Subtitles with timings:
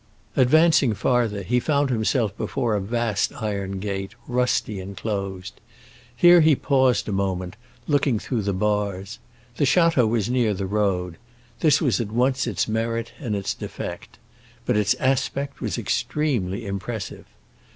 [0.35, 5.61] Advancing farther, he found himself before a vast iron gate, rusty and closed;
[6.15, 9.19] here he paused a moment, looking through the bars.
[9.57, 11.17] The château was near the road;
[11.59, 14.17] this was at once its merit and its defect;
[14.65, 17.25] but its aspect was extremely impressive.